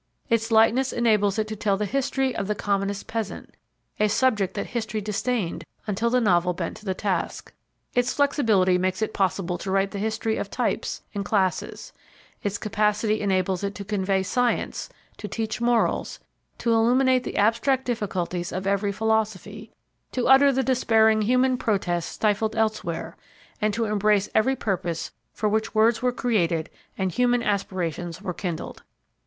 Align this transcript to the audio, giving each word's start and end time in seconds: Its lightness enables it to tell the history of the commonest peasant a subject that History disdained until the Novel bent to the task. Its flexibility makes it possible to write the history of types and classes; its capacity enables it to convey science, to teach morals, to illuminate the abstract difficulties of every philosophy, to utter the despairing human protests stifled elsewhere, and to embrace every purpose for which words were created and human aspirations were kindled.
Its 0.29 0.49
lightness 0.51 0.91
enables 0.91 1.37
it 1.37 1.47
to 1.47 1.55
tell 1.55 1.77
the 1.77 1.85
history 1.85 2.35
of 2.35 2.47
the 2.47 2.55
commonest 2.55 3.05
peasant 3.05 3.53
a 3.99 4.07
subject 4.07 4.55
that 4.55 4.65
History 4.65 4.99
disdained 4.99 5.63
until 5.85 6.09
the 6.09 6.19
Novel 6.19 6.53
bent 6.53 6.75
to 6.77 6.85
the 6.85 6.95
task. 6.95 7.53
Its 7.93 8.11
flexibility 8.11 8.79
makes 8.79 9.03
it 9.03 9.13
possible 9.13 9.59
to 9.59 9.69
write 9.69 9.91
the 9.91 9.99
history 9.99 10.37
of 10.37 10.49
types 10.49 11.03
and 11.13 11.23
classes; 11.23 11.93
its 12.41 12.57
capacity 12.57 13.21
enables 13.21 13.63
it 13.63 13.75
to 13.75 13.85
convey 13.85 14.23
science, 14.23 14.89
to 15.17 15.27
teach 15.27 15.61
morals, 15.61 16.19
to 16.57 16.73
illuminate 16.73 17.23
the 17.23 17.37
abstract 17.37 17.85
difficulties 17.85 18.51
of 18.51 18.65
every 18.65 18.91
philosophy, 18.91 19.71
to 20.11 20.27
utter 20.27 20.51
the 20.51 20.63
despairing 20.63 21.21
human 21.21 21.57
protests 21.59 22.05
stifled 22.07 22.55
elsewhere, 22.55 23.15
and 23.61 23.71
to 23.71 23.85
embrace 23.85 24.29
every 24.33 24.55
purpose 24.55 25.11
for 25.31 25.47
which 25.47 25.75
words 25.75 26.01
were 26.01 26.11
created 26.11 26.71
and 26.97 27.11
human 27.11 27.43
aspirations 27.43 28.19
were 28.19 28.33
kindled. 28.33 28.81